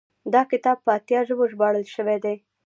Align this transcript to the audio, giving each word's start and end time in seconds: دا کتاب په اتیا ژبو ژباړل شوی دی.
دا 0.33 0.41
کتاب 0.51 0.77
په 0.85 0.91
اتیا 0.97 1.19
ژبو 1.27 1.43
ژباړل 1.51 1.85
شوی 1.95 2.17
دی. 2.23 2.35